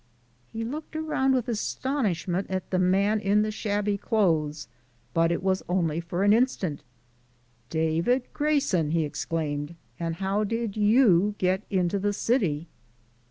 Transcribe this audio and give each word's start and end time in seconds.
He 0.51 0.63
looked 0.65 0.95
around 0.95 1.35
with 1.35 1.47
astonishment 1.47 2.49
at 2.49 2.71
the 2.71 2.79
man 2.79 3.19
in 3.19 3.43
the 3.43 3.51
shabby 3.51 3.99
clothes 3.99 4.67
but 5.13 5.31
it 5.31 5.43
was 5.43 5.61
only 5.69 5.99
for 5.99 6.23
an 6.23 6.33
instant. 6.33 6.81
"David 7.69 8.23
Grayson!" 8.33 8.89
he 8.89 9.03
exclaimed, 9.03 9.75
"and 9.99 10.15
how 10.15 10.43
did 10.43 10.75
YOU 10.75 11.35
get 11.37 11.61
into 11.69 11.99
the 11.99 12.13
city?" 12.13 12.67